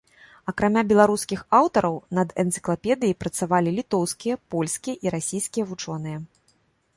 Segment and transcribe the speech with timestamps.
[0.51, 6.17] Акрамя беларускіх аўтараў, над энцыклапедыяй працавалі літоўскія, польскія і расійскія вучоныя.